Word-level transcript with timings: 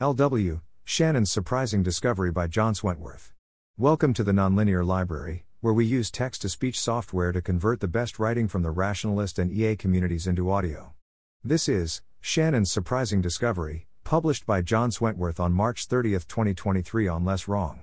LW 0.00 0.60
Shannon's 0.82 1.30
Surprising 1.30 1.84
Discovery 1.84 2.32
by 2.32 2.48
John 2.48 2.74
Swentworth. 2.74 3.30
Welcome 3.78 4.12
to 4.14 4.24
the 4.24 4.32
Nonlinear 4.32 4.84
Library, 4.84 5.44
where 5.60 5.72
we 5.72 5.86
use 5.86 6.10
text 6.10 6.42
to 6.42 6.48
speech 6.48 6.80
software 6.80 7.30
to 7.30 7.40
convert 7.40 7.78
the 7.78 7.86
best 7.86 8.18
writing 8.18 8.48
from 8.48 8.62
the 8.62 8.72
rationalist 8.72 9.38
and 9.38 9.52
EA 9.52 9.76
communities 9.76 10.26
into 10.26 10.50
audio. 10.50 10.94
This 11.44 11.68
is 11.68 12.02
Shannon's 12.20 12.72
Surprising 12.72 13.20
Discovery, 13.20 13.86
published 14.02 14.46
by 14.46 14.62
John 14.62 14.90
Swentworth 14.90 15.38
on 15.38 15.52
March 15.52 15.86
30, 15.86 16.10
2023 16.10 17.06
on 17.06 17.24
Less 17.24 17.46
Wrong. 17.46 17.82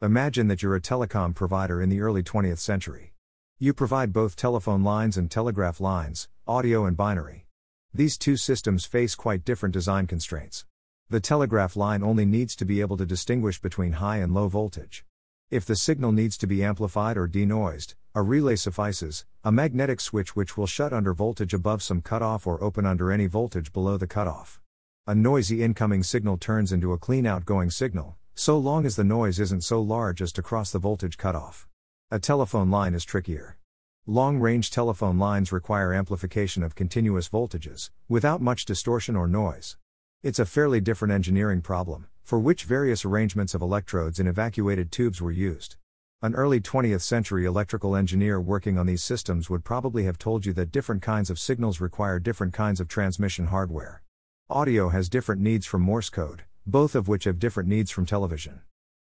Imagine 0.00 0.48
that 0.48 0.62
you're 0.62 0.76
a 0.76 0.80
telecom 0.80 1.34
provider 1.34 1.82
in 1.82 1.90
the 1.90 2.00
early 2.00 2.22
20th 2.22 2.58
century. 2.58 3.12
You 3.58 3.74
provide 3.74 4.14
both 4.14 4.34
telephone 4.34 4.82
lines 4.82 5.18
and 5.18 5.30
telegraph 5.30 5.78
lines, 5.78 6.26
audio 6.48 6.86
and 6.86 6.96
binary. 6.96 7.44
These 7.92 8.16
two 8.16 8.38
systems 8.38 8.86
face 8.86 9.14
quite 9.14 9.44
different 9.44 9.74
design 9.74 10.06
constraints. 10.06 10.64
The 11.10 11.18
telegraph 11.18 11.74
line 11.74 12.04
only 12.04 12.24
needs 12.24 12.54
to 12.54 12.64
be 12.64 12.80
able 12.80 12.96
to 12.96 13.04
distinguish 13.04 13.60
between 13.60 13.94
high 13.94 14.18
and 14.18 14.32
low 14.32 14.46
voltage. 14.46 15.04
If 15.50 15.64
the 15.66 15.74
signal 15.74 16.12
needs 16.12 16.38
to 16.38 16.46
be 16.46 16.62
amplified 16.62 17.16
or 17.16 17.26
denoised, 17.26 17.96
a 18.14 18.22
relay 18.22 18.54
suffices, 18.54 19.24
a 19.42 19.50
magnetic 19.50 20.00
switch 20.00 20.36
which 20.36 20.56
will 20.56 20.68
shut 20.68 20.92
under 20.92 21.12
voltage 21.12 21.52
above 21.52 21.82
some 21.82 22.00
cutoff 22.00 22.46
or 22.46 22.62
open 22.62 22.86
under 22.86 23.10
any 23.10 23.26
voltage 23.26 23.72
below 23.72 23.96
the 23.96 24.06
cutoff. 24.06 24.60
A 25.08 25.12
noisy 25.16 25.64
incoming 25.64 26.04
signal 26.04 26.38
turns 26.38 26.70
into 26.70 26.92
a 26.92 26.98
clean 26.98 27.26
outgoing 27.26 27.70
signal, 27.70 28.16
so 28.36 28.56
long 28.56 28.86
as 28.86 28.94
the 28.94 29.02
noise 29.02 29.40
isn't 29.40 29.64
so 29.64 29.82
large 29.82 30.22
as 30.22 30.30
to 30.34 30.42
cross 30.42 30.70
the 30.70 30.78
voltage 30.78 31.18
cutoff. 31.18 31.66
A 32.12 32.20
telephone 32.20 32.70
line 32.70 32.94
is 32.94 33.04
trickier. 33.04 33.58
Long 34.06 34.38
range 34.38 34.70
telephone 34.70 35.18
lines 35.18 35.50
require 35.50 35.92
amplification 35.92 36.62
of 36.62 36.76
continuous 36.76 37.28
voltages, 37.28 37.90
without 38.08 38.40
much 38.40 38.64
distortion 38.64 39.16
or 39.16 39.26
noise. 39.26 39.76
It's 40.22 40.38
a 40.38 40.44
fairly 40.44 40.82
different 40.82 41.14
engineering 41.14 41.62
problem, 41.62 42.06
for 42.22 42.38
which 42.38 42.64
various 42.64 43.06
arrangements 43.06 43.54
of 43.54 43.62
electrodes 43.62 44.20
in 44.20 44.26
evacuated 44.26 44.92
tubes 44.92 45.22
were 45.22 45.30
used. 45.30 45.76
An 46.20 46.34
early 46.34 46.60
20th 46.60 47.00
century 47.00 47.46
electrical 47.46 47.96
engineer 47.96 48.38
working 48.38 48.76
on 48.76 48.84
these 48.84 49.02
systems 49.02 49.48
would 49.48 49.64
probably 49.64 50.04
have 50.04 50.18
told 50.18 50.44
you 50.44 50.52
that 50.52 50.72
different 50.72 51.00
kinds 51.00 51.30
of 51.30 51.38
signals 51.38 51.80
require 51.80 52.18
different 52.18 52.52
kinds 52.52 52.80
of 52.80 52.86
transmission 52.88 53.46
hardware. 53.46 54.02
Audio 54.50 54.90
has 54.90 55.08
different 55.08 55.40
needs 55.40 55.64
from 55.64 55.80
Morse 55.80 56.10
code, 56.10 56.42
both 56.66 56.94
of 56.94 57.08
which 57.08 57.24
have 57.24 57.38
different 57.38 57.70
needs 57.70 57.90
from 57.90 58.04
television. 58.04 58.60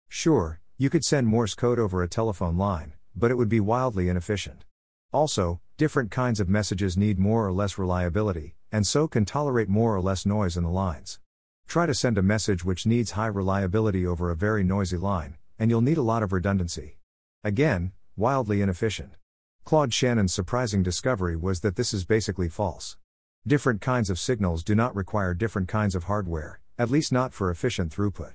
Sure, 0.08 0.60
you 0.78 0.92
could 0.92 1.04
send 1.04 1.26
Morse 1.26 1.56
code 1.56 1.80
over 1.80 2.04
a 2.04 2.08
telephone 2.08 2.60
line, 2.60 2.94
but 3.16 3.32
it 3.32 3.38
would 3.38 3.50
be 3.50 3.60
wildly 3.60 4.08
inefficient. 4.08 4.66
Also, 5.12 5.62
different 5.78 6.12
kinds 6.12 6.40
of 6.40 6.48
messages 6.48 6.96
need 6.96 7.18
more 7.18 7.48
or 7.48 7.52
less 7.52 7.80
reliability, 7.80 8.54
and 8.72 8.86
so 8.86 9.08
can 9.08 9.26
tolerate 9.26 9.70
more 9.70 9.96
or 9.96 10.02
less 10.02 10.26
noise 10.26 10.58
in 10.58 10.64
the 10.64 10.70
lines. 10.70 11.20
Try 11.68 11.86
to 11.86 11.94
send 11.94 12.18
a 12.18 12.22
message 12.22 12.64
which 12.64 12.86
needs 12.86 13.12
high 13.12 13.28
reliability 13.28 14.06
over 14.06 14.30
a 14.30 14.36
very 14.36 14.64
noisy 14.64 14.98
line, 14.98 15.38
and 15.60 15.70
you'll 15.70 15.82
need 15.82 15.98
a 15.98 16.02
lot 16.02 16.24
of 16.24 16.32
redundancy. 16.32 16.98
Again, 17.44 17.92
wildly 18.16 18.62
inefficient. 18.62 19.16
Claude 19.64 19.94
Shannon's 19.94 20.34
surprising 20.34 20.82
discovery 20.82 21.36
was 21.36 21.60
that 21.60 21.76
this 21.76 21.94
is 21.94 22.06
basically 22.06 22.48
false. 22.48 22.98
Different 23.46 23.82
kinds 23.82 24.10
of 24.10 24.20
signals 24.20 24.64
do 24.64 24.76
not 24.76 24.96
require 24.96 25.34
different 25.34 25.68
kinds 25.68 25.96
of 25.96 26.06
hardware, 26.06 26.60
at 26.78 26.90
least 26.90 27.12
not 27.12 27.34
for 27.34 27.50
efficient 27.50 27.94
throughput. 27.94 28.34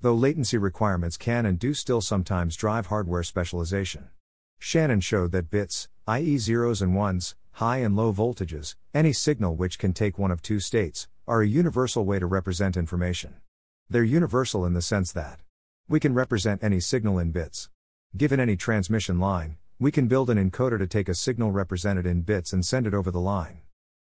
Though 0.00 0.14
latency 0.14 0.56
requirements 0.56 1.18
can 1.18 1.44
and 1.44 1.58
do 1.58 1.74
still 1.74 2.00
sometimes 2.00 2.56
drive 2.56 2.86
hardware 2.86 3.22
specialization. 3.22 4.08
Shannon 4.58 5.00
showed 5.00 5.32
that 5.32 5.50
bits, 5.50 5.88
i.e., 6.06 6.38
zeros 6.38 6.80
and 6.80 6.94
ones, 6.94 7.34
high 7.60 7.76
and 7.76 7.94
low 7.94 8.10
voltages, 8.10 8.74
any 8.94 9.12
signal 9.12 9.54
which 9.54 9.78
can 9.78 9.92
take 9.92 10.18
one 10.18 10.30
of 10.30 10.40
two 10.40 10.58
states, 10.58 11.06
are 11.28 11.42
a 11.42 11.46
universal 11.46 12.06
way 12.06 12.18
to 12.18 12.24
represent 12.24 12.74
information. 12.74 13.34
They're 13.90 14.02
universal 14.02 14.64
in 14.64 14.72
the 14.72 14.80
sense 14.80 15.12
that 15.12 15.40
we 15.86 16.00
can 16.00 16.14
represent 16.14 16.64
any 16.64 16.80
signal 16.80 17.18
in 17.18 17.32
bits. 17.32 17.68
Given 18.16 18.40
any 18.40 18.56
transmission 18.56 19.18
line, 19.18 19.58
we 19.78 19.92
can 19.92 20.08
build 20.08 20.30
an 20.30 20.38
encoder 20.38 20.78
to 20.78 20.86
take 20.86 21.10
a 21.10 21.14
signal 21.14 21.50
represented 21.50 22.06
in 22.06 22.22
bits 22.22 22.54
and 22.54 22.64
send 22.64 22.86
it 22.86 22.94
over 22.94 23.10
the 23.10 23.20
line. 23.20 23.60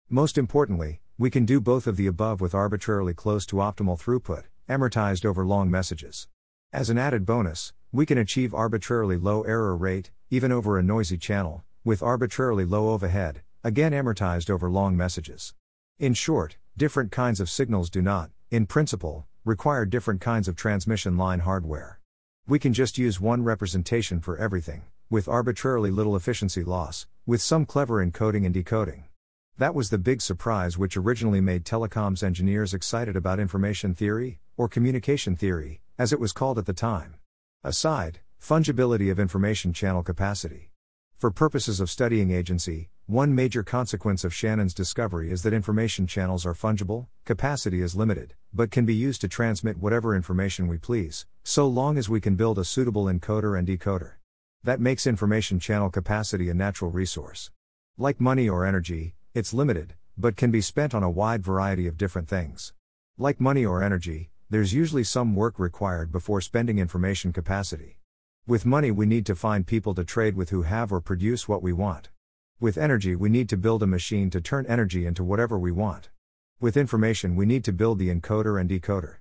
Most 0.08 0.38
importantly, 0.38 1.02
we 1.18 1.32
can 1.32 1.44
do 1.44 1.60
both 1.60 1.88
of 1.88 1.98
the 1.98 2.06
above 2.06 2.40
with 2.40 2.54
arbitrarily 2.54 3.16
close 3.16 3.44
to 3.48 3.56
optimal 3.56 4.00
throughput, 4.00 4.44
amortized 4.70 5.26
over 5.26 5.44
long 5.44 5.72
messages. 5.72 6.28
As 6.72 6.92
an 6.92 7.00
added 7.00 7.26
bonus, 7.26 7.74
we 7.92 8.06
can 8.06 8.20
achieve 8.20 8.54
arbitrarily 8.54 9.18
low 9.18 9.42
error 9.42 9.76
rate, 9.76 10.12
even 10.30 10.52
over 10.52 10.78
a 10.78 10.84
noisy 10.84 11.18
channel, 11.18 11.64
with 11.84 12.04
arbitrarily 12.04 12.64
low 12.64 12.90
overhead, 12.90 13.42
again 13.68 13.92
amortized 13.92 14.50
over 14.50 14.70
long 14.70 14.96
messages. 14.96 15.54
In 16.00 16.14
short, 16.14 16.56
different 16.78 17.12
kinds 17.12 17.42
of 17.42 17.50
signals 17.50 17.90
do 17.90 18.02
not, 18.02 18.32
in 18.50 18.66
principle, 18.66 19.28
require 19.44 19.86
different 19.86 20.22
kinds 20.22 20.48
of 20.48 20.56
transmission 20.56 21.18
line 21.18 21.42
hardware. 21.42 22.00
We 22.48 22.60
can 22.60 22.72
just 22.72 22.98
use 22.98 23.20
one 23.20 23.44
representation 23.44 24.22
for 24.22 24.38
everything, 24.38 24.84
with 25.10 25.28
arbitrarily 25.28 25.92
little 25.92 26.16
efficiency 26.16 26.64
loss, 26.64 27.08
with 27.26 27.42
some 27.42 27.66
clever 27.66 27.96
encoding 27.96 28.46
and 28.46 28.54
decoding. 28.54 29.04
That 29.58 29.76
was 29.76 29.90
the 29.90 29.98
big 29.98 30.22
surprise 30.22 30.78
which 30.78 30.96
originally 30.96 31.42
made 31.42 31.66
telecoms 31.66 32.24
engineers 32.24 32.74
excited 32.74 33.18
about 33.18 33.38
information 33.38 33.94
theory, 33.94 34.40
or 34.56 34.70
communication 34.70 35.36
theory, 35.36 35.82
as 35.98 36.14
it 36.14 36.22
was 36.22 36.32
called 36.32 36.58
at 36.58 36.68
the 36.68 36.72
time. 36.72 37.16
Aside, 37.66 38.20
fungibility 38.42 39.12
of 39.12 39.20
information 39.20 39.74
channel 39.74 40.04
capacity. 40.04 40.72
For 41.18 41.32
purposes 41.32 41.80
of 41.80 41.90
studying 41.90 42.30
agency, 42.30 42.92
one 43.08 43.34
major 43.34 43.64
consequence 43.64 44.24
of 44.24 44.36
Shannon's 44.36 44.76
discovery 44.76 45.32
is 45.32 45.42
that 45.42 45.52
information 45.52 46.06
channels 46.06 46.46
are 46.46 46.54
fungible, 46.54 47.08
capacity 47.26 47.82
is 47.82 47.96
limited, 47.96 48.36
but 48.54 48.70
can 48.70 48.86
be 48.86 48.94
used 48.94 49.22
to 49.22 49.28
transmit 49.28 49.80
whatever 49.80 50.16
information 50.16 50.68
we 50.68 50.78
please, 50.78 51.26
so 51.44 51.66
long 51.66 51.98
as 51.98 52.08
we 52.08 52.22
can 52.22 52.36
build 52.36 52.60
a 52.60 52.64
suitable 52.64 53.06
encoder 53.06 53.58
and 53.58 53.68
decoder. 53.68 54.18
That 54.64 54.80
makes 54.80 55.08
information 55.08 55.60
channel 55.60 55.90
capacity 55.90 56.52
a 56.52 56.54
natural 56.54 56.92
resource. 56.92 57.50
Like 57.98 58.22
money 58.22 58.48
or 58.48 58.64
energy, 58.64 59.16
it's 59.34 59.56
limited, 59.56 59.96
but 60.20 60.36
can 60.36 60.52
be 60.52 60.62
spent 60.62 60.94
on 60.94 61.02
a 61.02 61.10
wide 61.10 61.44
variety 61.44 61.88
of 61.88 61.98
different 61.98 62.28
things. 62.28 62.74
Like 63.18 63.42
money 63.42 63.66
or 63.66 63.82
energy, 63.82 64.30
there's 64.52 64.72
usually 64.72 65.04
some 65.04 65.34
work 65.34 65.58
required 65.58 66.12
before 66.12 66.42
spending 66.42 66.78
information 66.78 67.34
capacity. 67.34 67.97
With 68.48 68.66
money, 68.66 68.92
we 68.92 69.06
need 69.06 69.26
to 69.26 69.36
find 69.36 69.68
people 69.68 69.94
to 69.94 70.06
trade 70.06 70.38
with 70.38 70.52
who 70.52 70.62
have 70.62 70.94
or 70.94 71.02
produce 71.02 71.50
what 71.50 71.62
we 71.62 71.74
want. 71.74 72.08
With 72.62 72.78
energy, 72.78 73.14
we 73.14 73.28
need 73.28 73.50
to 73.50 73.58
build 73.58 73.84
a 73.84 73.88
machine 73.88 74.30
to 74.30 74.40
turn 74.40 74.66
energy 74.68 75.06
into 75.06 75.22
whatever 75.22 75.60
we 75.60 75.74
want. 75.74 76.08
With 76.62 76.78
information, 76.78 77.36
we 77.36 77.46
need 77.46 77.66
to 77.66 77.74
build 77.74 78.00
the 78.00 78.08
encoder 78.08 78.58
and 78.58 78.70
decoder. 78.70 79.18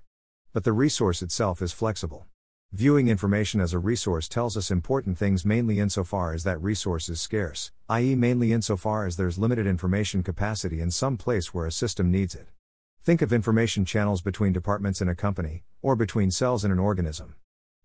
But 0.53 0.63
the 0.63 0.71
resource 0.71 1.21
itself 1.21 1.61
is 1.61 1.73
flexible. 1.73 2.25
Viewing 2.71 3.09
information 3.09 3.59
as 3.59 3.73
a 3.73 3.79
resource 3.79 4.29
tells 4.29 4.55
us 4.55 4.71
important 4.71 5.17
things 5.17 5.43
mainly 5.43 5.77
insofar 5.77 6.31
as 6.31 6.45
that 6.45 6.63
resource 6.63 7.09
is 7.09 7.19
scarce, 7.19 7.73
i.e., 7.89 8.15
mainly 8.15 8.53
insofar 8.53 9.05
as 9.05 9.17
there's 9.17 9.37
limited 9.37 9.67
information 9.67 10.23
capacity 10.23 10.79
in 10.79 10.89
some 10.89 11.17
place 11.17 11.53
where 11.53 11.65
a 11.65 11.71
system 11.73 12.09
needs 12.09 12.33
it. 12.33 12.47
Think 13.03 13.21
of 13.21 13.33
information 13.33 13.83
channels 13.83 14.21
between 14.21 14.53
departments 14.53 15.01
in 15.01 15.09
a 15.09 15.15
company, 15.15 15.65
or 15.81 15.97
between 15.97 16.31
cells 16.31 16.63
in 16.63 16.71
an 16.71 16.79
organism. 16.79 17.35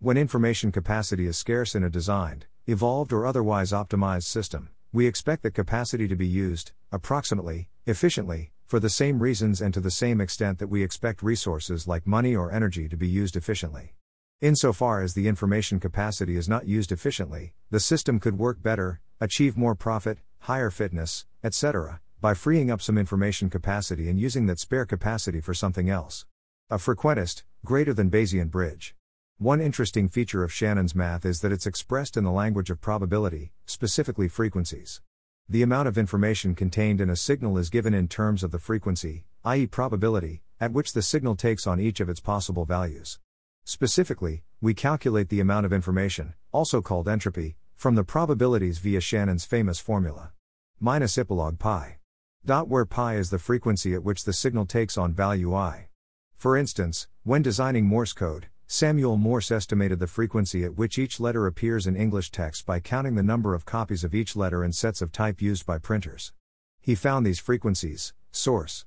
When 0.02 0.16
information 0.16 0.72
capacity 0.72 1.28
is 1.28 1.38
scarce 1.38 1.76
in 1.76 1.84
a 1.84 1.88
designed, 1.88 2.46
evolved, 2.66 3.12
or 3.12 3.24
otherwise 3.24 3.70
optimized 3.70 4.24
system, 4.24 4.70
we 4.92 5.06
expect 5.06 5.44
that 5.44 5.54
capacity 5.54 6.08
to 6.08 6.16
be 6.16 6.26
used, 6.26 6.72
approximately, 6.90 7.68
efficiently, 7.86 8.50
for 8.66 8.80
the 8.80 8.90
same 8.90 9.20
reasons 9.20 9.60
and 9.60 9.72
to 9.72 9.78
the 9.78 9.92
same 9.92 10.20
extent 10.20 10.58
that 10.58 10.66
we 10.66 10.82
expect 10.82 11.22
resources 11.22 11.86
like 11.86 12.04
money 12.04 12.34
or 12.34 12.50
energy 12.50 12.88
to 12.88 12.96
be 12.96 13.06
used 13.06 13.36
efficiently. 13.36 13.94
Insofar 14.40 15.02
as 15.02 15.14
the 15.14 15.28
information 15.28 15.78
capacity 15.78 16.34
is 16.34 16.48
not 16.48 16.66
used 16.66 16.90
efficiently, 16.90 17.54
the 17.70 17.78
system 17.78 18.18
could 18.18 18.36
work 18.36 18.60
better, 18.60 19.00
achieve 19.20 19.56
more 19.56 19.76
profit, 19.76 20.18
higher 20.40 20.70
fitness, 20.70 21.26
etc., 21.44 22.00
by 22.20 22.34
freeing 22.34 22.72
up 22.72 22.82
some 22.82 22.98
information 22.98 23.48
capacity 23.48 24.08
and 24.08 24.18
using 24.18 24.46
that 24.46 24.58
spare 24.58 24.84
capacity 24.84 25.40
for 25.40 25.54
something 25.54 25.88
else. 25.88 26.26
A 26.70 26.78
frequentist, 26.78 27.44
greater 27.64 27.94
than 27.94 28.10
Bayesian 28.10 28.50
bridge. 28.50 28.96
One 29.42 29.60
interesting 29.60 30.08
feature 30.08 30.44
of 30.44 30.52
Shannon's 30.52 30.94
math 30.94 31.26
is 31.26 31.40
that 31.40 31.50
it's 31.50 31.66
expressed 31.66 32.16
in 32.16 32.22
the 32.22 32.30
language 32.30 32.70
of 32.70 32.80
probability, 32.80 33.50
specifically 33.66 34.28
frequencies. 34.28 35.00
The 35.48 35.62
amount 35.62 35.88
of 35.88 35.98
information 35.98 36.54
contained 36.54 37.00
in 37.00 37.10
a 37.10 37.16
signal 37.16 37.58
is 37.58 37.68
given 37.68 37.92
in 37.92 38.06
terms 38.06 38.44
of 38.44 38.52
the 38.52 38.60
frequency, 38.60 39.24
i.e., 39.44 39.66
probability, 39.66 40.44
at 40.60 40.70
which 40.70 40.92
the 40.92 41.02
signal 41.02 41.34
takes 41.34 41.66
on 41.66 41.80
each 41.80 41.98
of 41.98 42.08
its 42.08 42.20
possible 42.20 42.64
values. 42.64 43.18
Specifically, 43.64 44.44
we 44.60 44.74
calculate 44.74 45.28
the 45.28 45.40
amount 45.40 45.66
of 45.66 45.72
information, 45.72 46.34
also 46.52 46.80
called 46.80 47.08
entropy, 47.08 47.56
from 47.74 47.96
the 47.96 48.04
probabilities 48.04 48.78
via 48.78 49.00
Shannon's 49.00 49.44
famous 49.44 49.80
formula. 49.80 50.30
Minus 50.78 51.16
ipsilon 51.16 51.58
pi. 51.58 51.98
Dot 52.46 52.68
where 52.68 52.86
pi 52.86 53.16
is 53.16 53.30
the 53.30 53.40
frequency 53.40 53.92
at 53.92 54.04
which 54.04 54.22
the 54.22 54.32
signal 54.32 54.66
takes 54.66 54.96
on 54.96 55.12
value 55.12 55.52
i. 55.52 55.88
For 56.36 56.56
instance, 56.56 57.08
when 57.24 57.42
designing 57.42 57.86
Morse 57.86 58.12
code, 58.12 58.46
Samuel 58.74 59.18
Morse 59.18 59.50
estimated 59.50 59.98
the 59.98 60.06
frequency 60.06 60.64
at 60.64 60.78
which 60.78 60.98
each 60.98 61.20
letter 61.20 61.46
appears 61.46 61.86
in 61.86 61.94
English 61.94 62.30
text 62.30 62.64
by 62.64 62.80
counting 62.80 63.16
the 63.16 63.22
number 63.22 63.54
of 63.54 63.66
copies 63.66 64.02
of 64.02 64.14
each 64.14 64.34
letter 64.34 64.64
and 64.64 64.74
sets 64.74 65.02
of 65.02 65.12
type 65.12 65.42
used 65.42 65.66
by 65.66 65.76
printers. 65.76 66.32
He 66.80 66.94
found 66.94 67.26
these 67.26 67.38
frequencies, 67.38 68.14
source. 68.30 68.86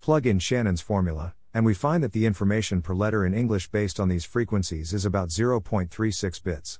Plug 0.00 0.26
in 0.26 0.38
Shannon's 0.38 0.80
formula, 0.80 1.34
and 1.52 1.66
we 1.66 1.74
find 1.74 2.02
that 2.02 2.12
the 2.12 2.26
information 2.26 2.82
per 2.82 2.94
letter 2.94 3.26
in 3.26 3.34
English 3.34 3.70
based 3.70 3.98
on 3.98 4.08
these 4.08 4.24
frequencies 4.24 4.92
is 4.92 5.04
about 5.04 5.28
0.36 5.28 6.42
bits. 6.42 6.78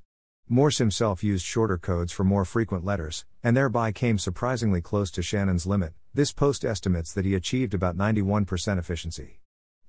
Morse 0.48 0.78
himself 0.78 1.22
used 1.22 1.44
shorter 1.44 1.76
codes 1.76 2.10
for 2.10 2.24
more 2.24 2.46
frequent 2.46 2.84
letters, 2.84 3.26
and 3.42 3.56
thereby 3.56 3.92
came 3.92 4.18
surprisingly 4.18 4.80
close 4.80 5.10
to 5.10 5.22
Shannon's 5.22 5.66
limit. 5.66 5.92
This 6.14 6.32
post 6.32 6.64
estimates 6.64 7.12
that 7.12 7.26
he 7.26 7.34
achieved 7.34 7.74
about 7.74 7.96
91% 7.96 8.78
efficiency. 8.78 9.40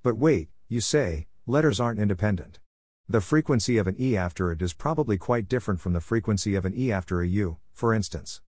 But 0.02 0.18
wait, 0.18 0.50
you 0.68 0.80
say, 0.80 1.26
letters 1.46 1.80
aren't 1.80 1.98
independent. 1.98 2.58
The 3.10 3.20
frequency 3.20 3.76
of 3.76 3.88
an 3.88 3.96
E 3.98 4.16
after 4.16 4.52
it 4.52 4.62
is 4.62 4.72
probably 4.72 5.18
quite 5.18 5.48
different 5.48 5.80
from 5.80 5.94
the 5.94 6.00
frequency 6.00 6.54
of 6.54 6.64
an 6.64 6.74
E 6.76 6.92
after 6.92 7.20
a 7.20 7.26
U, 7.26 7.56
for 7.72 7.92
instance. 7.92 8.40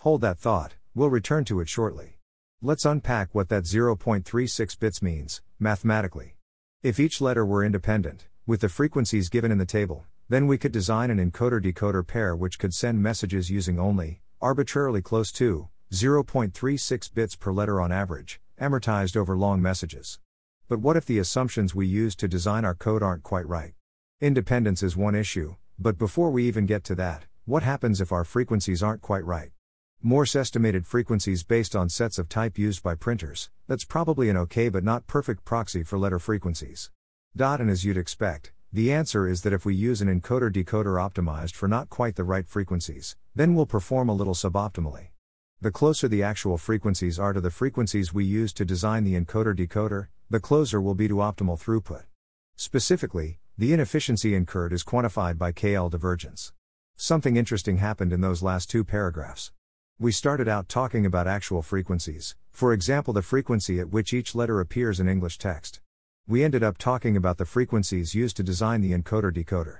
Hold 0.00 0.20
that 0.20 0.38
thought, 0.38 0.74
we'll 0.94 1.08
return 1.08 1.46
to 1.46 1.58
it 1.60 1.70
shortly. 1.70 2.18
Let's 2.60 2.84
unpack 2.84 3.34
what 3.34 3.48
that 3.48 3.62
0.36 3.62 4.78
bits 4.78 5.00
means, 5.00 5.40
mathematically. 5.58 6.36
If 6.82 7.00
each 7.00 7.22
letter 7.22 7.46
were 7.46 7.64
independent, 7.64 8.28
with 8.46 8.60
the 8.60 8.68
frequencies 8.68 9.30
given 9.30 9.50
in 9.50 9.56
the 9.56 9.64
table, 9.64 10.04
then 10.28 10.46
we 10.46 10.58
could 10.58 10.72
design 10.72 11.10
an 11.10 11.16
encoder 11.16 11.58
decoder 11.58 12.06
pair 12.06 12.36
which 12.36 12.58
could 12.58 12.74
send 12.74 13.02
messages 13.02 13.48
using 13.48 13.80
only, 13.80 14.20
arbitrarily 14.38 15.00
close 15.00 15.32
to, 15.32 15.70
0.36 15.92 17.14
bits 17.14 17.36
per 17.36 17.54
letter 17.54 17.80
on 17.80 17.90
average, 17.90 18.38
amortized 18.60 19.16
over 19.16 19.34
long 19.34 19.62
messages. 19.62 20.18
But 20.68 20.80
what 20.80 20.98
if 20.98 21.06
the 21.06 21.18
assumptions 21.18 21.74
we 21.74 21.86
use 21.86 22.14
to 22.16 22.28
design 22.28 22.66
our 22.66 22.74
code 22.74 23.02
aren't 23.02 23.22
quite 23.22 23.48
right? 23.48 23.72
Independence 24.22 24.82
is 24.82 24.98
one 24.98 25.14
issue, 25.14 25.54
but 25.78 25.96
before 25.96 26.30
we 26.30 26.46
even 26.46 26.66
get 26.66 26.84
to 26.84 26.94
that, 26.94 27.24
what 27.46 27.62
happens 27.62 28.02
if 28.02 28.12
our 28.12 28.22
frequencies 28.22 28.82
aren't 28.82 29.00
quite 29.00 29.24
right? 29.24 29.50
Morse 30.02 30.36
estimated 30.36 30.86
frequencies 30.86 31.42
based 31.42 31.74
on 31.74 31.88
sets 31.88 32.18
of 32.18 32.28
type 32.28 32.58
used 32.58 32.82
by 32.82 32.94
printers, 32.94 33.48
that's 33.66 33.86
probably 33.86 34.28
an 34.28 34.36
okay 34.36 34.68
but 34.68 34.84
not 34.84 35.06
perfect 35.06 35.46
proxy 35.46 35.82
for 35.82 35.98
letter 35.98 36.18
frequencies. 36.18 36.90
Dot 37.34 37.62
and 37.62 37.70
as 37.70 37.86
you'd 37.86 37.96
expect, 37.96 38.52
the 38.70 38.92
answer 38.92 39.26
is 39.26 39.40
that 39.40 39.54
if 39.54 39.64
we 39.64 39.74
use 39.74 40.02
an 40.02 40.20
encoder 40.20 40.52
decoder 40.52 41.00
optimized 41.00 41.54
for 41.54 41.66
not 41.66 41.88
quite 41.88 42.16
the 42.16 42.22
right 42.22 42.46
frequencies, 42.46 43.16
then 43.34 43.54
we'll 43.54 43.64
perform 43.64 44.10
a 44.10 44.14
little 44.14 44.34
suboptimally. 44.34 45.06
The 45.62 45.70
closer 45.70 46.08
the 46.08 46.22
actual 46.22 46.58
frequencies 46.58 47.18
are 47.18 47.32
to 47.32 47.40
the 47.40 47.50
frequencies 47.50 48.12
we 48.12 48.26
use 48.26 48.52
to 48.52 48.66
design 48.66 49.04
the 49.04 49.18
encoder 49.18 49.56
decoder, 49.56 50.08
the 50.28 50.40
closer 50.40 50.78
will 50.78 50.94
be 50.94 51.08
to 51.08 51.14
optimal 51.14 51.58
throughput. 51.58 52.02
Specifically, 52.54 53.39
the 53.60 53.72
inefficiency 53.72 54.34
incurred 54.34 54.72
is 54.72 54.82
quantified 54.82 55.38
by 55.38 55.52
KL 55.52 55.88
divergence. 55.88 56.52
Something 56.96 57.36
interesting 57.36 57.76
happened 57.76 58.12
in 58.12 58.22
those 58.22 58.42
last 58.42 58.68
two 58.70 58.82
paragraphs. 58.82 59.52
We 59.98 60.10
started 60.10 60.48
out 60.48 60.68
talking 60.68 61.06
about 61.06 61.28
actual 61.28 61.62
frequencies, 61.62 62.34
for 62.50 62.72
example, 62.72 63.14
the 63.14 63.22
frequency 63.22 63.78
at 63.78 63.90
which 63.90 64.12
each 64.12 64.34
letter 64.34 64.60
appears 64.60 64.98
in 64.98 65.08
English 65.08 65.38
text 65.38 65.80
we 66.30 66.44
ended 66.44 66.62
up 66.62 66.78
talking 66.78 67.16
about 67.16 67.38
the 67.38 67.44
frequencies 67.44 68.14
used 68.14 68.36
to 68.36 68.44
design 68.44 68.82
the 68.82 68.92
encoder 68.92 69.32
decoder. 69.32 69.78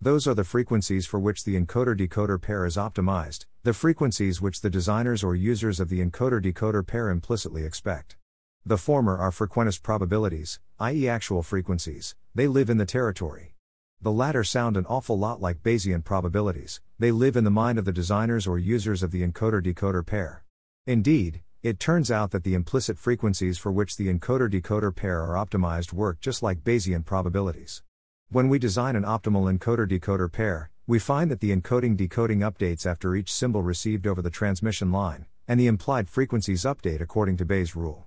Those 0.00 0.28
are 0.28 0.34
the 0.34 0.44
frequencies 0.44 1.06
for 1.06 1.18
which 1.18 1.42
the 1.42 1.60
encoder 1.60 1.98
decoder 1.98 2.40
pair 2.40 2.64
is 2.64 2.76
optimized, 2.76 3.46
the 3.64 3.74
frequencies 3.74 4.40
which 4.40 4.60
the 4.60 4.70
designers 4.70 5.24
or 5.24 5.34
users 5.34 5.80
of 5.80 5.88
the 5.88 6.00
encoder 6.00 6.40
decoder 6.40 6.86
pair 6.86 7.10
implicitly 7.10 7.64
expect. 7.64 8.16
The 8.64 8.78
former 8.78 9.18
are 9.18 9.32
frequentist 9.32 9.82
probabilities, 9.82 10.60
i.e., 10.78 11.08
actual 11.08 11.42
frequencies, 11.42 12.14
they 12.38 12.46
live 12.46 12.70
in 12.70 12.78
the 12.78 12.86
territory. 12.86 13.56
The 14.00 14.12
latter 14.12 14.44
sound 14.44 14.76
an 14.76 14.86
awful 14.86 15.18
lot 15.18 15.40
like 15.40 15.64
Bayesian 15.64 16.04
probabilities, 16.04 16.80
they 16.96 17.10
live 17.10 17.34
in 17.34 17.42
the 17.42 17.50
mind 17.50 17.80
of 17.80 17.84
the 17.84 17.90
designers 17.90 18.46
or 18.46 18.60
users 18.60 19.02
of 19.02 19.10
the 19.10 19.26
encoder 19.26 19.60
decoder 19.60 20.06
pair. 20.06 20.44
Indeed, 20.86 21.42
it 21.64 21.80
turns 21.80 22.12
out 22.12 22.30
that 22.30 22.44
the 22.44 22.54
implicit 22.54 22.96
frequencies 22.96 23.58
for 23.58 23.72
which 23.72 23.96
the 23.96 24.06
encoder 24.06 24.48
decoder 24.48 24.94
pair 24.94 25.20
are 25.20 25.34
optimized 25.34 25.92
work 25.92 26.20
just 26.20 26.40
like 26.40 26.62
Bayesian 26.62 27.04
probabilities. 27.04 27.82
When 28.28 28.48
we 28.48 28.60
design 28.60 28.94
an 28.94 29.02
optimal 29.02 29.52
encoder 29.52 29.88
decoder 29.88 30.30
pair, 30.30 30.70
we 30.86 31.00
find 31.00 31.32
that 31.32 31.40
the 31.40 31.50
encoding 31.50 31.96
decoding 31.96 32.38
updates 32.38 32.86
after 32.86 33.16
each 33.16 33.32
symbol 33.32 33.64
received 33.64 34.06
over 34.06 34.22
the 34.22 34.30
transmission 34.30 34.92
line, 34.92 35.26
and 35.48 35.58
the 35.58 35.66
implied 35.66 36.08
frequencies 36.08 36.62
update 36.62 37.00
according 37.00 37.36
to 37.38 37.44
Bayes' 37.44 37.74
rule. 37.74 38.06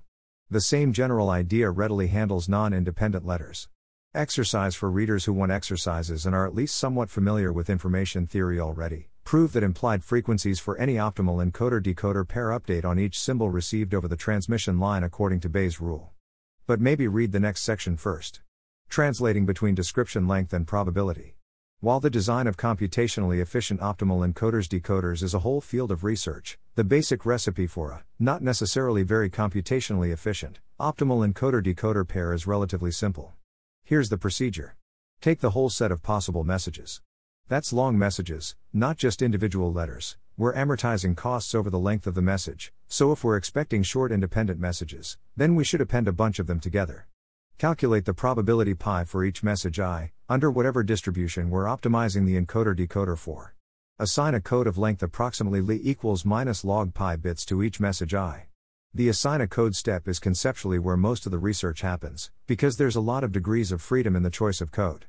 The 0.49 0.61
same 0.61 0.93
general 0.93 1.29
idea 1.29 1.69
readily 1.69 2.07
handles 2.07 2.47
non 2.47 2.71
independent 2.71 3.25
letters. 3.25 3.67
Exercise 4.13 4.75
for 4.75 4.91
readers 4.91 5.23
who 5.23 5.31
want 5.31 5.53
exercises 5.53 6.25
and 6.25 6.35
are 6.35 6.45
at 6.45 6.53
least 6.53 6.77
somewhat 6.77 7.09
familiar 7.09 7.53
with 7.53 7.69
information 7.69 8.27
theory 8.27 8.59
already. 8.59 9.07
Prove 9.23 9.53
that 9.53 9.63
implied 9.63 10.03
frequencies 10.03 10.59
for 10.59 10.77
any 10.77 10.95
optimal 10.95 11.41
encoder 11.41 11.81
decoder 11.81 12.27
pair 12.27 12.47
update 12.47 12.83
on 12.83 12.99
each 12.99 13.17
symbol 13.17 13.49
received 13.49 13.93
over 13.93 14.09
the 14.09 14.17
transmission 14.17 14.81
line 14.81 15.01
according 15.01 15.39
to 15.39 15.47
Bayes' 15.47 15.79
rule. 15.79 16.11
But 16.67 16.81
maybe 16.81 17.07
read 17.07 17.31
the 17.31 17.39
next 17.39 17.63
section 17.63 17.95
first. 17.95 18.41
Translating 18.89 19.45
between 19.45 19.75
description 19.75 20.27
length 20.27 20.51
and 20.51 20.67
probability. 20.67 21.37
While 21.79 22.01
the 22.01 22.09
design 22.09 22.47
of 22.47 22.57
computationally 22.57 23.41
efficient 23.41 23.79
optimal 23.79 24.29
encoders 24.29 24.67
decoders 24.67 25.23
is 25.23 25.33
a 25.33 25.39
whole 25.39 25.61
field 25.61 25.89
of 25.89 26.03
research, 26.03 26.59
the 26.75 26.83
basic 26.83 27.25
recipe 27.25 27.65
for 27.65 27.91
a, 27.91 28.03
not 28.19 28.41
necessarily 28.41 29.03
very 29.03 29.29
computationally 29.29 30.11
efficient, 30.11 30.59
optimal 30.81 31.25
encoder 31.25 31.63
decoder 31.63 32.05
pair 32.05 32.33
is 32.33 32.45
relatively 32.45 32.91
simple. 32.91 33.35
Here's 33.83 34.09
the 34.09 34.17
procedure. 34.17 34.75
Take 35.21 35.39
the 35.39 35.51
whole 35.51 35.69
set 35.69 35.91
of 35.91 36.01
possible 36.01 36.43
messages. 36.43 37.01
That's 37.47 37.73
long 37.73 37.97
messages, 37.97 38.55
not 38.71 38.97
just 38.97 39.21
individual 39.21 39.73
letters. 39.73 40.17
We're 40.37 40.53
amortizing 40.53 41.17
costs 41.17 41.53
over 41.53 41.69
the 41.69 41.77
length 41.77 42.07
of 42.07 42.15
the 42.15 42.21
message, 42.21 42.71
so 42.87 43.11
if 43.11 43.23
we're 43.23 43.35
expecting 43.35 43.83
short 43.83 44.11
independent 44.11 44.59
messages, 44.59 45.17
then 45.35 45.55
we 45.55 45.63
should 45.63 45.81
append 45.81 46.07
a 46.07 46.13
bunch 46.13 46.39
of 46.39 46.47
them 46.47 46.59
together. 46.59 47.07
Calculate 47.57 48.05
the 48.05 48.13
probability 48.13 48.73
pi 48.73 49.03
for 49.03 49.23
each 49.23 49.43
message 49.43 49.79
i, 49.79 50.11
under 50.29 50.49
whatever 50.49 50.83
distribution 50.83 51.49
we're 51.49 51.65
optimizing 51.65 52.25
the 52.25 52.39
encoder 52.39 52.75
decoder 52.75 53.17
for. 53.17 53.53
Assign 53.99 54.33
a 54.33 54.41
code 54.41 54.65
of 54.65 54.77
length 54.77 55.03
approximately 55.03 55.61
li 55.61 55.79
equals 55.83 56.25
minus 56.25 56.63
log 56.63 56.93
pi 56.93 57.17
bits 57.17 57.45
to 57.45 57.61
each 57.61 57.79
message 57.79 58.15
i. 58.15 58.47
The 58.93 59.07
assign 59.07 59.39
a 59.39 59.47
code 59.47 59.73
step 59.73 60.05
is 60.09 60.19
conceptually 60.19 60.77
where 60.77 60.97
most 60.97 61.25
of 61.25 61.31
the 61.31 61.37
research 61.39 61.79
happens, 61.79 62.29
because 62.45 62.75
there's 62.75 62.97
a 62.97 62.99
lot 62.99 63.23
of 63.23 63.31
degrees 63.31 63.71
of 63.71 63.81
freedom 63.81 64.17
in 64.17 64.23
the 64.23 64.29
choice 64.29 64.59
of 64.59 64.73
code. 64.73 65.05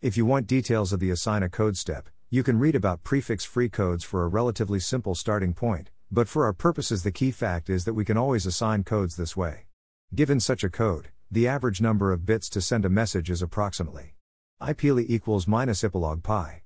If 0.00 0.16
you 0.16 0.24
want 0.24 0.46
details 0.46 0.90
of 0.90 1.00
the 1.00 1.10
assign 1.10 1.42
a 1.42 1.50
code 1.50 1.76
step, 1.76 2.08
you 2.30 2.42
can 2.42 2.58
read 2.58 2.74
about 2.74 3.02
prefix 3.02 3.44
free 3.44 3.68
codes 3.68 4.04
for 4.04 4.22
a 4.22 4.28
relatively 4.28 4.80
simple 4.80 5.14
starting 5.14 5.52
point, 5.52 5.90
but 6.10 6.28
for 6.28 6.46
our 6.46 6.54
purposes, 6.54 7.02
the 7.02 7.12
key 7.12 7.30
fact 7.30 7.68
is 7.68 7.84
that 7.84 7.92
we 7.92 8.06
can 8.06 8.16
always 8.16 8.46
assign 8.46 8.84
codes 8.84 9.16
this 9.16 9.36
way. 9.36 9.66
Given 10.14 10.40
such 10.40 10.64
a 10.64 10.70
code, 10.70 11.08
the 11.30 11.46
average 11.46 11.82
number 11.82 12.12
of 12.12 12.24
bits 12.24 12.48
to 12.48 12.62
send 12.62 12.86
a 12.86 12.88
message 12.88 13.28
is 13.28 13.42
approximately 13.42 14.14
IPLE 14.62 15.04
equals 15.10 15.46
minus 15.46 15.82
ipilog 15.82 16.22
pi. 16.22 16.62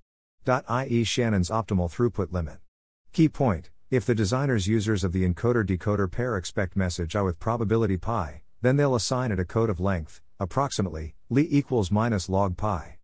i.e. 0.47 1.03
Shannon's 1.03 1.51
optimal 1.51 1.93
throughput 1.93 2.31
limit. 2.31 2.59
Key 3.13 3.29
point 3.29 3.71
if 3.91 4.07
the 4.07 4.15
designer's 4.15 4.69
users 4.69 5.03
of 5.03 5.13
the 5.13 5.29
encoder 5.29 5.67
decoder 5.67 6.09
pair 6.09 6.37
expect 6.37 6.77
message 6.77 7.17
I 7.17 7.23
with 7.23 7.41
probability 7.41 7.97
pi, 7.97 8.43
then 8.63 8.77
they'll 8.77 8.95
assign 8.95 9.33
it 9.33 9.41
a 9.41 9.45
code 9.45 9.69
of 9.69 9.81
length, 9.81 10.23
approximately, 10.39 11.17
li 11.29 11.49
equals 11.51 11.91
minus 11.91 12.29
log 12.29 12.57
pi. 12.57 12.99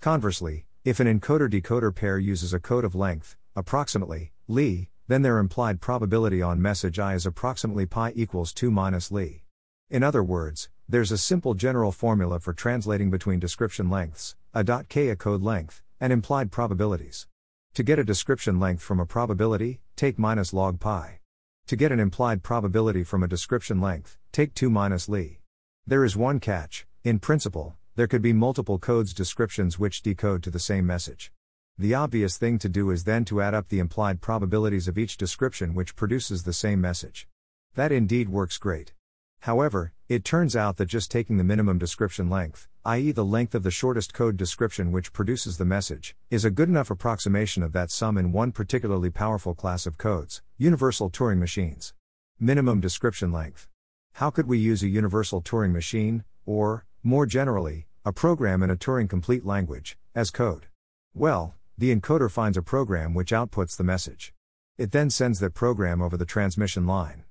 Conversely, 0.00 0.66
if 0.84 0.98
an 0.98 1.06
encoder 1.06 1.48
decoder 1.48 1.94
pair 1.94 2.18
uses 2.18 2.52
a 2.52 2.58
code 2.58 2.84
of 2.84 2.96
length, 2.96 3.36
approximately, 3.54 4.32
li, 4.48 4.88
then 5.06 5.22
their 5.22 5.38
implied 5.38 5.80
probability 5.80 6.42
on 6.42 6.60
message 6.60 6.98
i 6.98 7.14
is 7.14 7.24
approximately 7.24 7.86
pi 7.86 8.12
equals 8.16 8.52
2 8.52 8.68
minus 8.68 9.12
li. 9.12 9.44
In 9.90 10.02
other 10.02 10.24
words, 10.24 10.70
there's 10.88 11.12
a 11.12 11.18
simple 11.18 11.54
general 11.54 11.92
formula 11.92 12.40
for 12.40 12.52
translating 12.52 13.10
between 13.10 13.38
description 13.38 13.88
lengths, 13.88 14.34
a 14.52 14.64
dot 14.64 14.88
k 14.88 15.08
a 15.10 15.14
code 15.14 15.42
length, 15.42 15.82
and 16.00 16.12
implied 16.12 16.50
probabilities. 16.50 17.28
To 17.76 17.82
get 17.82 17.98
a 17.98 18.04
description 18.04 18.60
length 18.60 18.82
from 18.82 19.00
a 19.00 19.06
probability, 19.06 19.80
take 19.96 20.18
minus 20.18 20.52
log 20.52 20.78
pi. 20.78 21.20
To 21.68 21.74
get 21.74 21.90
an 21.90 22.00
implied 22.00 22.42
probability 22.42 23.02
from 23.02 23.22
a 23.22 23.26
description 23.26 23.80
length, 23.80 24.18
take 24.30 24.52
2 24.52 24.68
minus 24.68 25.08
li. 25.08 25.40
There 25.86 26.04
is 26.04 26.14
one 26.14 26.38
catch, 26.38 26.86
in 27.02 27.18
principle, 27.18 27.74
there 27.96 28.06
could 28.06 28.20
be 28.20 28.34
multiple 28.34 28.78
codes 28.78 29.14
descriptions 29.14 29.78
which 29.78 30.02
decode 30.02 30.42
to 30.42 30.50
the 30.50 30.58
same 30.58 30.86
message. 30.86 31.32
The 31.78 31.94
obvious 31.94 32.36
thing 32.36 32.58
to 32.58 32.68
do 32.68 32.90
is 32.90 33.04
then 33.04 33.24
to 33.24 33.40
add 33.40 33.54
up 33.54 33.68
the 33.68 33.78
implied 33.78 34.20
probabilities 34.20 34.86
of 34.86 34.98
each 34.98 35.16
description 35.16 35.72
which 35.72 35.96
produces 35.96 36.42
the 36.42 36.52
same 36.52 36.78
message. 36.78 37.26
That 37.74 37.90
indeed 37.90 38.28
works 38.28 38.58
great. 38.58 38.92
However, 39.40 39.94
it 40.10 40.26
turns 40.26 40.54
out 40.54 40.76
that 40.76 40.90
just 40.90 41.10
taking 41.10 41.38
the 41.38 41.42
minimum 41.42 41.78
description 41.78 42.28
length, 42.28 42.68
i.e., 42.84 43.12
the 43.12 43.24
length 43.24 43.54
of 43.54 43.62
the 43.62 43.70
shortest 43.70 44.12
code 44.12 44.36
description 44.36 44.90
which 44.90 45.12
produces 45.12 45.56
the 45.56 45.64
message, 45.64 46.16
is 46.30 46.44
a 46.44 46.50
good 46.50 46.68
enough 46.68 46.90
approximation 46.90 47.62
of 47.62 47.72
that 47.72 47.92
sum 47.92 48.18
in 48.18 48.32
one 48.32 48.50
particularly 48.50 49.08
powerful 49.08 49.54
class 49.54 49.86
of 49.86 49.96
codes 49.96 50.42
universal 50.58 51.08
Turing 51.08 51.38
machines. 51.38 51.94
Minimum 52.40 52.80
description 52.80 53.30
length. 53.30 53.68
How 54.14 54.30
could 54.30 54.48
we 54.48 54.58
use 54.58 54.82
a 54.82 54.88
universal 54.88 55.40
Turing 55.40 55.72
machine, 55.72 56.24
or, 56.44 56.84
more 57.04 57.24
generally, 57.24 57.86
a 58.04 58.12
program 58.12 58.62
in 58.64 58.70
a 58.70 58.76
Turing 58.76 59.08
complete 59.08 59.46
language, 59.46 59.96
as 60.14 60.30
code? 60.30 60.66
Well, 61.14 61.54
the 61.78 61.94
encoder 61.94 62.30
finds 62.30 62.56
a 62.56 62.62
program 62.62 63.14
which 63.14 63.30
outputs 63.30 63.76
the 63.76 63.84
message. 63.84 64.34
It 64.76 64.90
then 64.90 65.08
sends 65.10 65.38
that 65.38 65.54
program 65.54 66.02
over 66.02 66.16
the 66.16 66.26
transmission 66.26 66.86
line. 66.86 67.24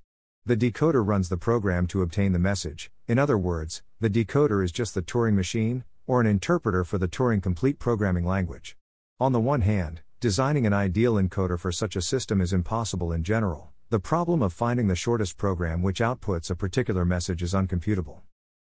The 0.44 0.56
decoder 0.56 1.06
runs 1.06 1.28
the 1.28 1.36
program 1.36 1.86
to 1.86 2.02
obtain 2.02 2.32
the 2.32 2.38
message, 2.40 2.90
in 3.06 3.16
other 3.16 3.38
words, 3.38 3.84
the 4.00 4.10
decoder 4.10 4.64
is 4.64 4.72
just 4.72 4.92
the 4.92 5.00
Turing 5.00 5.34
machine, 5.34 5.84
or 6.04 6.20
an 6.20 6.26
interpreter 6.26 6.82
for 6.82 6.98
the 6.98 7.06
Turing 7.06 7.40
complete 7.40 7.78
programming 7.78 8.26
language. 8.26 8.76
On 9.20 9.30
the 9.30 9.38
one 9.38 9.60
hand, 9.60 10.00
designing 10.18 10.66
an 10.66 10.72
ideal 10.72 11.14
encoder 11.14 11.60
for 11.60 11.70
such 11.70 11.94
a 11.94 12.02
system 12.02 12.40
is 12.40 12.52
impossible 12.52 13.12
in 13.12 13.22
general, 13.22 13.70
the 13.90 14.00
problem 14.00 14.42
of 14.42 14.52
finding 14.52 14.88
the 14.88 14.96
shortest 14.96 15.36
program 15.36 15.80
which 15.80 16.00
outputs 16.00 16.50
a 16.50 16.56
particular 16.56 17.04
message 17.04 17.40
is 17.40 17.54
uncomputable. 17.54 18.22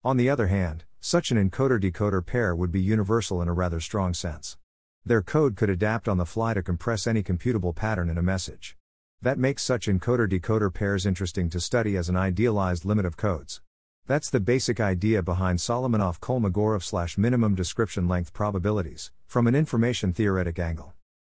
On 0.03 0.17
the 0.17 0.29
other 0.29 0.47
hand, 0.49 0.83
such 0.99 1.31
an 1.31 1.49
encoder 1.49 1.81
decoder 1.81 2.23
pair 2.23 2.55
would 2.55 2.71
be 2.71 2.81
universal 2.81 3.41
in 3.41 3.47
a 3.47 3.53
rather 3.53 3.79
strong 3.79 4.13
sense. 4.13 4.57
Their 5.03 5.23
code 5.23 5.55
could 5.55 5.71
adapt 5.71 6.07
on 6.07 6.19
the 6.19 6.25
fly 6.27 6.53
to 6.53 6.61
compress 6.61 7.07
any 7.07 7.23
computable 7.23 7.73
pattern 7.73 8.11
in 8.11 8.19
a 8.19 8.21
message. 8.21 8.77
That 9.23 9.39
makes 9.39 9.63
such 9.63 9.87
encoder 9.87 10.27
decoder 10.27 10.73
pairs 10.73 11.05
interesting 11.05 11.49
to 11.51 11.61
study 11.61 11.95
as 11.95 12.09
an 12.09 12.17
idealized 12.17 12.83
limit 12.83 13.05
of 13.05 13.15
codes. 13.15 13.61
That's 14.05 14.29
the 14.29 14.41
basic 14.41 14.81
idea 14.81 15.23
behind 15.23 15.59
Solomonoff 15.59 16.19
Kolmogorov 16.19 16.83
slash 16.83 17.17
minimum 17.17 17.55
description 17.55 18.09
length 18.09 18.33
probabilities, 18.33 19.13
from 19.25 19.47
an 19.47 19.55
information 19.55 20.11
theoretic 20.11 20.59
angle. 20.59 20.91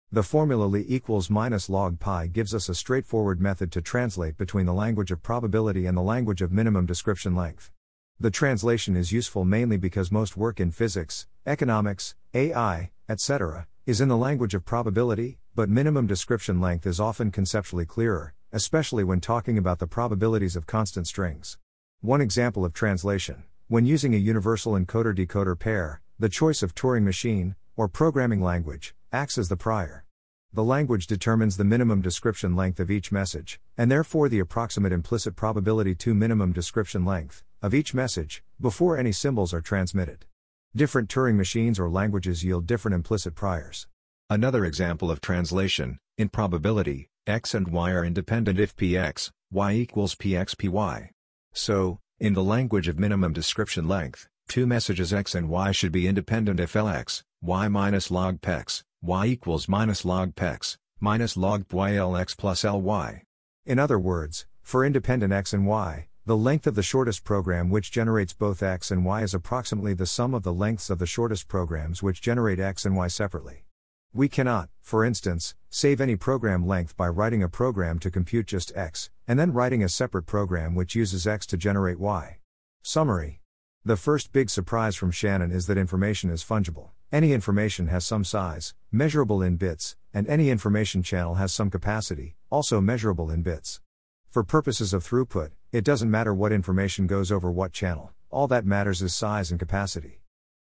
The 0.09 0.23
formula 0.23 0.63
li 0.67 0.85
equals 0.87 1.29
minus 1.29 1.69
log 1.69 1.99
pi 1.99 2.27
gives 2.27 2.55
us 2.55 2.69
a 2.69 2.75
straightforward 2.75 3.41
method 3.41 3.73
to 3.73 3.81
translate 3.81 4.37
between 4.37 4.67
the 4.67 4.73
language 4.73 5.11
of 5.11 5.21
probability 5.21 5.85
and 5.85 5.97
the 5.97 6.01
language 6.01 6.41
of 6.41 6.53
minimum 6.53 6.85
description 6.85 7.35
length. 7.35 7.71
The 8.17 8.31
translation 8.31 8.95
is 8.95 9.11
useful 9.11 9.43
mainly 9.43 9.75
because 9.75 10.13
most 10.13 10.37
work 10.37 10.61
in 10.61 10.71
physics, 10.71 11.27
economics, 11.45 12.15
AI, 12.33 12.91
etc., 13.09 13.67
is 13.91 13.99
in 13.99 14.07
the 14.07 14.15
language 14.15 14.53
of 14.53 14.63
probability, 14.63 15.37
but 15.53 15.67
minimum 15.67 16.07
description 16.07 16.61
length 16.61 16.87
is 16.87 16.97
often 16.97 17.29
conceptually 17.29 17.85
clearer, 17.85 18.33
especially 18.53 19.03
when 19.03 19.19
talking 19.19 19.57
about 19.57 19.79
the 19.79 19.85
probabilities 19.85 20.55
of 20.55 20.65
constant 20.65 21.05
strings. 21.05 21.57
One 21.99 22.21
example 22.21 22.63
of 22.63 22.71
translation 22.71 23.43
when 23.67 23.85
using 23.85 24.15
a 24.15 24.17
universal 24.17 24.79
encoder 24.79 25.13
decoder 25.13 25.59
pair, 25.59 25.99
the 26.17 26.29
choice 26.29 26.63
of 26.63 26.73
Turing 26.73 27.03
machine, 27.03 27.55
or 27.75 27.89
programming 27.89 28.41
language, 28.41 28.95
acts 29.11 29.37
as 29.37 29.49
the 29.49 29.57
prior. 29.57 30.05
The 30.53 30.63
language 30.63 31.05
determines 31.05 31.57
the 31.57 31.65
minimum 31.65 31.99
description 31.99 32.55
length 32.55 32.79
of 32.79 32.89
each 32.89 33.11
message, 33.11 33.59
and 33.77 33.91
therefore 33.91 34.29
the 34.29 34.39
approximate 34.39 34.93
implicit 34.93 35.35
probability 35.35 35.95
to 35.95 36.13
minimum 36.13 36.53
description 36.53 37.03
length 37.03 37.43
of 37.61 37.73
each 37.73 37.93
message 37.93 38.41
before 38.57 38.97
any 38.97 39.11
symbols 39.11 39.53
are 39.53 39.59
transmitted. 39.59 40.25
Different 40.73 41.09
Turing 41.09 41.35
machines 41.35 41.79
or 41.79 41.89
languages 41.89 42.45
yield 42.45 42.65
different 42.65 42.95
implicit 42.95 43.35
priors. 43.35 43.87
Another 44.29 44.63
example 44.63 45.11
of 45.11 45.19
translation, 45.19 45.99
in 46.17 46.29
probability, 46.29 47.09
x 47.27 47.53
and 47.53 47.67
y 47.67 47.91
are 47.91 48.05
independent 48.05 48.57
if 48.57 48.73
px, 48.77 49.31
y 49.51 49.73
equals 49.73 50.15
px 50.15 50.57
py. 50.57 51.09
So, 51.51 51.99
in 52.21 52.33
the 52.35 52.41
language 52.41 52.87
of 52.87 52.97
minimum 52.97 53.33
description 53.33 53.89
length, 53.89 54.29
two 54.47 54.65
messages 54.65 55.13
x 55.13 55.35
and 55.35 55.49
y 55.49 55.73
should 55.73 55.91
be 55.91 56.07
independent 56.07 56.61
if 56.61 56.71
lx, 56.71 57.21
y 57.41 57.67
minus 57.67 58.09
log 58.09 58.39
pex, 58.39 58.81
y 59.01 59.25
equals 59.25 59.67
minus 59.67 60.05
log 60.05 60.35
pex, 60.35 60.77
minus 61.01 61.35
log 61.35 61.65
y 61.73 61.91
lx 61.91 62.37
plus 62.37 62.63
ly. 62.63 63.23
In 63.65 63.77
other 63.77 63.99
words, 63.99 64.45
for 64.61 64.85
independent 64.85 65.33
x 65.33 65.51
and 65.51 65.67
y, 65.67 66.07
the 66.23 66.37
length 66.37 66.67
of 66.67 66.75
the 66.75 66.83
shortest 66.83 67.23
program 67.23 67.71
which 67.71 67.91
generates 67.91 68.31
both 68.31 68.61
x 68.61 68.91
and 68.91 69.03
y 69.03 69.23
is 69.23 69.33
approximately 69.33 69.95
the 69.95 70.05
sum 70.05 70.35
of 70.35 70.43
the 70.43 70.53
lengths 70.53 70.91
of 70.91 70.99
the 70.99 71.07
shortest 71.07 71.47
programs 71.47 72.03
which 72.03 72.21
generate 72.21 72.59
x 72.59 72.85
and 72.85 72.95
y 72.95 73.07
separately. 73.07 73.65
We 74.13 74.29
cannot, 74.29 74.69
for 74.81 75.03
instance, 75.03 75.55
save 75.71 75.99
any 75.99 76.15
program 76.15 76.67
length 76.67 76.95
by 76.95 77.07
writing 77.07 77.41
a 77.41 77.49
program 77.49 77.97
to 77.99 78.11
compute 78.11 78.45
just 78.45 78.71
x, 78.75 79.09
and 79.27 79.39
then 79.39 79.51
writing 79.51 79.83
a 79.83 79.89
separate 79.89 80.27
program 80.27 80.75
which 80.75 80.93
uses 80.93 81.25
x 81.25 81.47
to 81.47 81.57
generate 81.57 81.99
y. 81.99 82.37
Summary 82.83 83.41
The 83.83 83.97
first 83.97 84.31
big 84.31 84.51
surprise 84.51 84.95
from 84.95 85.09
Shannon 85.09 85.51
is 85.51 85.65
that 85.65 85.77
information 85.79 86.29
is 86.29 86.43
fungible. 86.43 86.91
Any 87.11 87.33
information 87.33 87.87
has 87.87 88.05
some 88.05 88.23
size, 88.23 88.75
measurable 88.91 89.41
in 89.41 89.55
bits, 89.55 89.95
and 90.13 90.27
any 90.27 90.51
information 90.51 91.01
channel 91.01 91.35
has 91.35 91.51
some 91.51 91.71
capacity, 91.71 92.35
also 92.51 92.79
measurable 92.79 93.31
in 93.31 93.41
bits. 93.41 93.81
For 94.29 94.43
purposes 94.43 94.93
of 94.93 95.03
throughput, 95.03 95.49
it 95.71 95.85
doesn't 95.85 96.11
matter 96.11 96.33
what 96.33 96.51
information 96.51 97.07
goes 97.07 97.31
over 97.31 97.49
what 97.49 97.71
channel, 97.71 98.11
all 98.29 98.45
that 98.45 98.65
matters 98.65 99.01
is 99.01 99.13
size 99.13 99.51
and 99.51 99.59
capacity. 99.59 100.19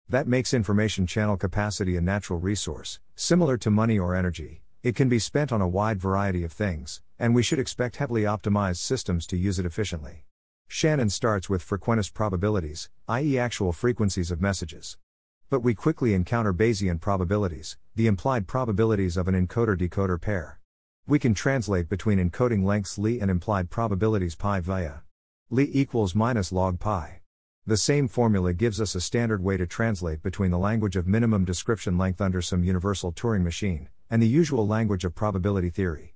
That 0.08 0.28
makes 0.28 0.54
information 0.54 1.04
channel 1.04 1.36
capacity 1.36 1.96
a 1.96 2.00
natural 2.00 2.38
resource, 2.38 3.00
similar 3.16 3.56
to 3.58 3.70
money 3.70 3.98
or 3.98 4.14
energy. 4.14 4.62
It 4.84 4.94
can 4.94 5.08
be 5.08 5.18
spent 5.18 5.50
on 5.50 5.60
a 5.60 5.66
wide 5.66 6.00
variety 6.00 6.44
of 6.44 6.52
things, 6.52 7.02
and 7.18 7.34
we 7.34 7.42
should 7.42 7.58
expect 7.58 7.96
heavily 7.96 8.22
optimized 8.22 8.76
systems 8.76 9.26
to 9.26 9.36
use 9.36 9.58
it 9.58 9.66
efficiently. 9.66 10.26
Shannon 10.68 11.10
starts 11.10 11.50
with 11.50 11.68
frequentist 11.68 12.14
probabilities, 12.14 12.88
i.e., 13.08 13.36
actual 13.36 13.72
frequencies 13.72 14.30
of 14.30 14.40
messages. 14.40 14.96
But 15.48 15.64
we 15.64 15.74
quickly 15.74 16.14
encounter 16.14 16.54
Bayesian 16.54 17.00
probabilities, 17.00 17.76
the 17.96 18.06
implied 18.06 18.46
probabilities 18.46 19.16
of 19.16 19.26
an 19.26 19.34
encoder 19.34 19.76
decoder 19.76 20.20
pair. 20.20 20.59
We 21.10 21.18
can 21.18 21.34
translate 21.34 21.88
between 21.88 22.20
encoding 22.20 22.62
lengths 22.62 22.96
li 22.96 23.20
and 23.20 23.32
implied 23.32 23.68
probabilities 23.68 24.36
pi 24.36 24.60
via 24.60 24.98
li 25.50 25.68
equals 25.72 26.14
minus 26.14 26.52
log 26.52 26.78
pi. 26.78 27.22
The 27.66 27.76
same 27.76 28.06
formula 28.06 28.52
gives 28.52 28.80
us 28.80 28.94
a 28.94 29.00
standard 29.00 29.42
way 29.42 29.56
to 29.56 29.66
translate 29.66 30.22
between 30.22 30.52
the 30.52 30.56
language 30.56 30.94
of 30.94 31.08
minimum 31.08 31.44
description 31.44 31.98
length 31.98 32.20
under 32.20 32.40
some 32.40 32.62
universal 32.62 33.10
Turing 33.10 33.42
machine, 33.42 33.88
and 34.08 34.22
the 34.22 34.28
usual 34.28 34.64
language 34.68 35.04
of 35.04 35.16
probability 35.16 35.68
theory. 35.68 36.14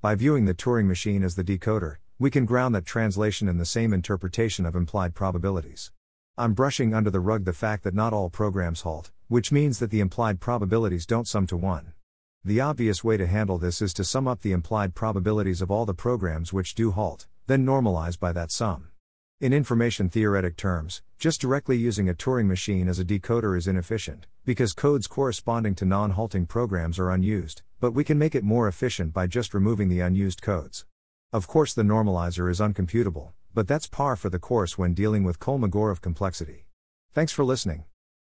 By 0.00 0.14
viewing 0.14 0.44
the 0.44 0.54
Turing 0.54 0.86
machine 0.86 1.24
as 1.24 1.34
the 1.34 1.42
decoder, 1.42 1.96
we 2.20 2.30
can 2.30 2.46
ground 2.46 2.72
that 2.76 2.86
translation 2.86 3.48
in 3.48 3.58
the 3.58 3.66
same 3.66 3.92
interpretation 3.92 4.64
of 4.64 4.76
implied 4.76 5.16
probabilities. 5.16 5.90
I'm 6.38 6.54
brushing 6.54 6.94
under 6.94 7.10
the 7.10 7.18
rug 7.18 7.46
the 7.46 7.52
fact 7.52 7.82
that 7.82 7.94
not 7.94 8.12
all 8.12 8.30
programs 8.30 8.82
halt, 8.82 9.10
which 9.26 9.50
means 9.50 9.80
that 9.80 9.90
the 9.90 9.98
implied 9.98 10.38
probabilities 10.38 11.04
don't 11.04 11.26
sum 11.26 11.48
to 11.48 11.56
1. 11.56 11.94
The 12.46 12.60
obvious 12.60 13.02
way 13.02 13.16
to 13.16 13.26
handle 13.26 13.58
this 13.58 13.82
is 13.82 13.92
to 13.94 14.04
sum 14.04 14.28
up 14.28 14.40
the 14.40 14.52
implied 14.52 14.94
probabilities 14.94 15.60
of 15.60 15.68
all 15.68 15.84
the 15.84 15.92
programs 15.92 16.52
which 16.52 16.76
do 16.76 16.92
halt, 16.92 17.26
then 17.48 17.66
normalize 17.66 18.16
by 18.16 18.30
that 18.34 18.52
sum. 18.52 18.86
In 19.40 19.52
information 19.52 20.08
theoretic 20.08 20.56
terms, 20.56 21.02
just 21.18 21.40
directly 21.40 21.76
using 21.76 22.08
a 22.08 22.14
Turing 22.14 22.46
machine 22.46 22.86
as 22.86 23.00
a 23.00 23.04
decoder 23.04 23.58
is 23.58 23.66
inefficient, 23.66 24.28
Because 24.44 24.74
codes 24.74 25.08
corresponding 25.08 25.74
to 25.74 25.84
non 25.84 26.12
halting 26.12 26.46
programs 26.46 27.00
are 27.00 27.10
unused, 27.10 27.62
but 27.80 27.90
we 27.94 28.04
can 28.04 28.16
make 28.16 28.36
it 28.36 28.44
more 28.44 28.68
efficient 28.68 29.12
by 29.12 29.26
just 29.26 29.52
removing 29.52 29.88
the 29.88 29.98
unused 29.98 30.40
codes. 30.40 30.86
Of 31.32 31.48
course, 31.48 31.74
the 31.74 31.82
normalizer 31.82 32.48
is 32.48 32.60
uncomputable, 32.60 33.32
but 33.54 33.66
that's 33.66 33.88
par 33.88 34.14
for 34.14 34.30
the 34.30 34.38
course 34.38 34.78
when 34.78 34.94
dealing 34.94 35.24
with 35.24 35.40
Kolmogorov 35.40 36.00
complexity. 36.00 36.68
Thanks 37.12 37.32
for 37.32 37.44
listening. 37.44 37.86